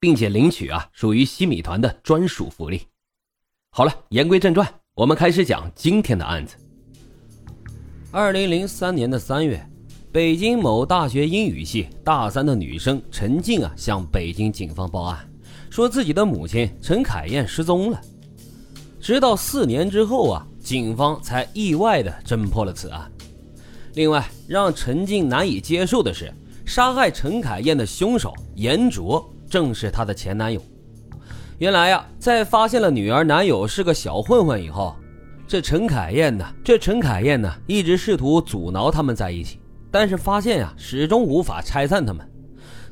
[0.00, 2.82] 并且领取啊，属于西米团的专属福利。
[3.70, 6.56] 好了，言归正传，我们开始讲今天的案子。
[8.10, 9.64] 二零零三年的三月，
[10.10, 15.28] 北京某大学英语系大三的女生陈静啊，向北京警方报案，
[15.68, 18.00] 说自己的母亲陈凯燕失踪了。
[19.00, 23.10] 直到四年之后啊，警方才意外的侦破了此案。
[23.94, 26.32] 另外，让陈静难以接受的是，
[26.64, 29.28] 杀害陈凯燕的凶手严卓。
[29.48, 30.60] 正是她的前男友。
[31.58, 34.94] 原来呀，在发现了女儿男友是个小混混以后，
[35.46, 39.58] 这陈凯燕呢，这陈凯燕呢，一直试图阻挠他们在一起，
[39.90, 42.24] 但是发现呀，始终无法拆散他们。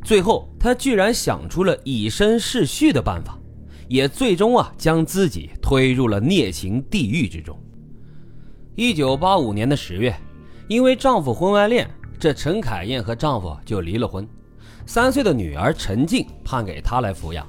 [0.03, 3.39] 最后，她居然想出了以身试婿的办法，
[3.89, 7.57] 也最终啊，将自己推入了孽情地狱之中。
[8.75, 10.15] 一九八五年的十月，
[10.69, 11.89] 因为丈夫婚外恋，
[12.19, 14.27] 这陈凯燕和丈夫就离了婚。
[14.87, 17.45] 三岁的女儿陈静判给他来抚养，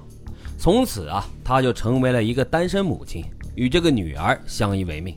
[0.57, 5.15] 从此啊，他就成为了一个单身母亲，与这个女儿相依为命。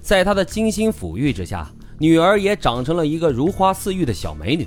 [0.00, 4.66] 在他的精心抚育之下，女儿也长成了一个如花似玉的小美女。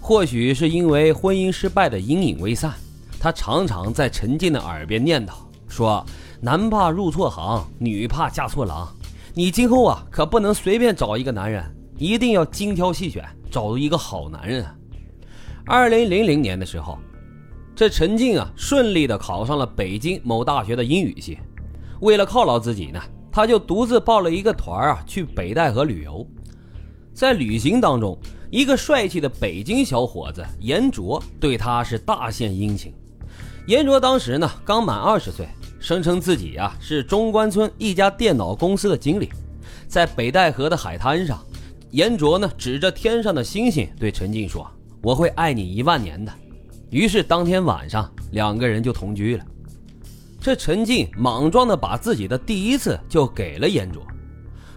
[0.00, 2.72] 或许是因为婚姻失败的阴影未散，
[3.18, 5.32] 他常常在陈静的耳边念叨
[5.66, 6.06] 说
[6.40, 8.88] ：“男怕入错行，女怕嫁错郎。
[9.34, 11.62] 你今后啊，可不能随便找一个男人，
[11.98, 14.64] 一定要精挑细选，找到一个好男人。”
[15.70, 16.98] 二零零零年的时候，
[17.76, 21.38] 这陈静啊顺利的考上了北京某大学的英语系。
[22.00, 22.98] 为了犒劳自己呢，
[23.30, 26.26] 他就独自报了一个团啊去北戴河旅游。
[27.12, 28.18] 在旅行当中，
[28.50, 32.94] 一个帅气的北京小伙子严卓对他是大献殷勤。
[33.66, 35.46] 严卓当时呢刚满二十岁，
[35.78, 39.28] 声称自己呀是中关村一家电脑公司的经理。
[39.86, 41.44] 在北戴河的海滩上，
[41.90, 44.66] 严卓呢指着天上的星星对陈静说。
[45.02, 46.32] 我会爱你一万年的。
[46.90, 49.44] 于是当天晚上，两个人就同居了。
[50.40, 54.06] 这陈静莽撞的把自己的第一次就给了严卓，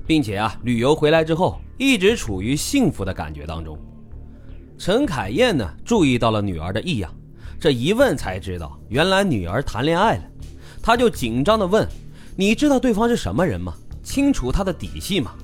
[0.06, 3.78] 并且啊，旅游回来之后一直处于幸福的感觉当中。
[4.78, 7.14] 陈凯燕呢，注意到了女儿的异样，
[7.60, 10.24] 这一问才知道，原来女儿谈恋爱了。
[10.82, 11.88] 他就紧张的问
[12.36, 13.74] ：“你知道对方是什么人吗？
[14.04, 15.36] 清楚他的底细吗？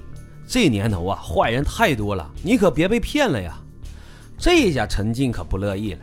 [0.47, 3.55] 这年头啊，坏人太多了，你可别被骗了呀。”
[4.37, 5.99] 这下陈静可不乐意了，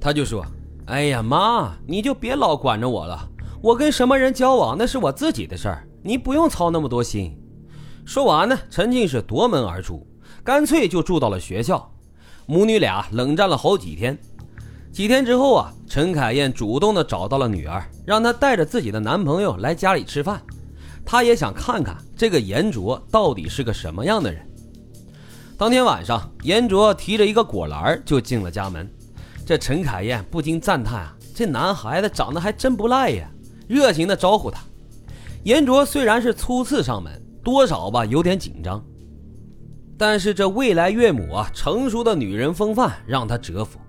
[0.00, 0.44] 他就说
[0.86, 3.28] ：“哎呀妈，你就别老管着我了，
[3.62, 7.38] 我跟什么人交往那是我自己的事儿，你不用操那么多心。”
[8.06, 10.06] 说完呢，陈静是夺门而出，
[10.42, 11.92] 干脆就住到了学校。
[12.46, 14.18] 母女俩冷战了好几天。
[14.90, 20.42] 几天之后啊，陈凯燕主动的找到了女儿，让她带着自己的男朋友来家里吃饭，
[21.04, 24.47] 她也想看看这个严卓到底是个什么样的人。
[25.58, 28.88] 当天晚上，严卓提着一个果篮就进了家门。
[29.44, 33.28] 这陈凯燕不禁赞叹啊，这男孩子长得还真不赖呀，
[33.66, 34.60] 热情的招呼他。
[35.42, 38.80] 严卓虽然是初次上门，多少吧有点紧张，
[39.98, 43.80] 但是这未来岳母啊，成熟的女人风范让他折服。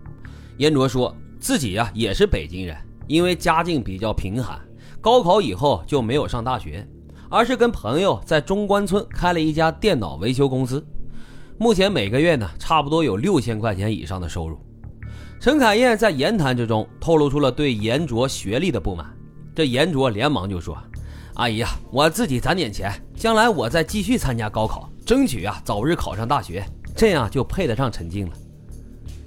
[0.58, 2.76] 严卓说自己呀也是北京人，
[3.06, 4.60] 因为家境比较贫寒，
[5.00, 6.84] 高考以后就没有上大学，
[7.30, 10.84] 而是跟朋友在中关村开了一家电脑维修公司。
[11.62, 14.58] 目前每个月呢，差不多有六千块钱以上的收入。
[15.42, 19.06] 陈凯燕在言谈之中透露出了对严卓学历的不满。
[19.54, 20.82] 这严卓连忙就说
[21.36, 26.66] ：“阿姨呀，我自己攒点钱，将来我再继续参加高考，争取啊早日考上大学，
[26.96, 28.34] 这样就配得上陈静了。”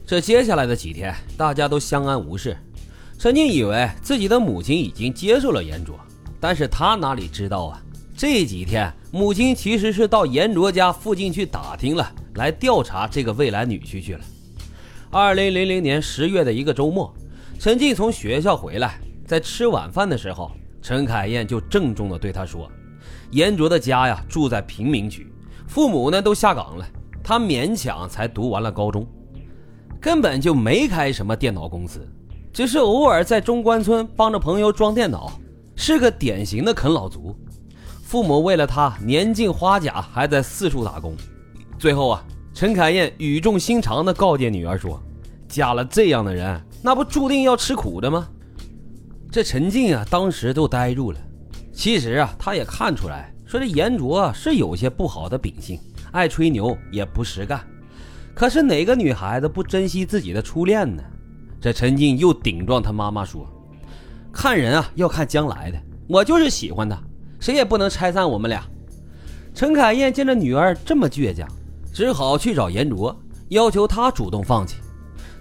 [0.07, 2.57] 这接下来的几天，大家都相安无事。
[3.19, 6.01] 陈静以为自己的母亲已经接受了严卓，
[6.41, 7.83] 但是他哪里知道啊？
[8.23, 12.09] 这几天，母亲其实是到严卓家附近去打听了。
[12.37, 14.21] 来调查这个未来女婿去了。
[15.11, 17.13] 二零零零年十月的一个周末，
[17.59, 22.71] 陈静从学校回来，在吃晚饭的时候，陈凯燕就郑重地对他说
[23.33, 25.27] ：“严卓的家呀住在贫民区，
[25.67, 26.87] 父母呢都下岗了，
[27.25, 29.05] 他勉强才读完了高中，
[30.01, 32.09] 根本就没开什么电脑公司，
[32.53, 35.41] 只是偶尔在中关村帮着朋友装电脑，
[35.75, 37.37] 是个典型的啃老族。
[38.13, 41.17] 父母为了他年近花甲，还在四处打工。”
[41.81, 42.23] 最后啊，
[42.53, 45.03] 陈凯燕语重心长地告诫女儿说
[45.49, 48.29] ：“嫁了这样的人，那不注定要吃苦的吗？”
[49.33, 51.19] 这陈静啊，当时都呆住了。
[51.73, 55.81] 其实啊，他也看出来，说这严卓是有些不好的秉性，
[56.11, 57.67] 爱吹牛，也不实干。
[58.35, 61.03] 可是哪个女孩子不珍惜自己的初恋呢？
[61.59, 63.49] 这陈静又顶撞他妈妈说
[64.31, 65.79] ：“看人啊，要看将来的。
[66.07, 67.03] 我就是喜欢他，
[67.43, 68.65] 谁也不能拆散我们俩。”
[69.53, 71.47] 陈凯燕见着女儿这么倔强，
[71.93, 73.15] 只好去找严卓，
[73.49, 74.77] 要求他主动放弃。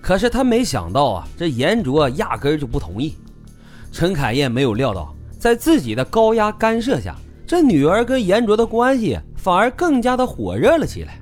[0.01, 3.15] 可是他没想到啊，这严卓压根就不同意。
[3.91, 7.15] 陈凯燕没有料到，在自己的高压干涉下，
[7.45, 11.21] 这女儿跟严卓的关系反而更加的火热了起来。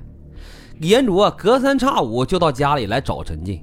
[0.80, 3.62] 严卓隔三差五就到家里来找陈静，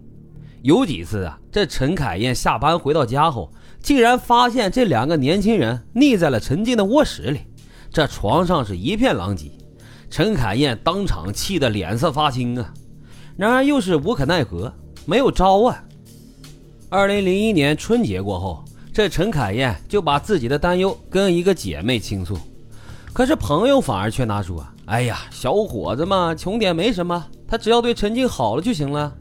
[0.61, 7.41] 有几次啊，这陈凯燕下班回到家后，竟然发现这两个年轻人腻在了陈静的卧室里，
[7.91, 9.51] 这床上是一片狼藉。
[10.09, 12.73] 陈凯燕当场气得脸色发青啊，
[13.35, 14.73] 然而又是无可奈何。
[15.05, 15.83] 没有招啊！
[16.89, 18.61] 二零零一年春节过后，
[18.93, 22.37] 这陈凯燕就把自己的担忧跟一个姐妹倾诉，
[23.13, 29.15] 可是朋友反而劝她说：“哎呀，小伙子嘛，穷点没什么，他只要对陈静好了就行了。”